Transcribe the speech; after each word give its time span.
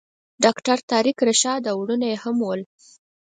ډاکټر 0.43 0.77
طارق 0.91 1.17
رشاد 1.29 1.61
او 1.71 1.75
وروڼه 1.81 2.05
یې 2.11 2.17
هم 2.23 2.37
ول. 2.45 2.61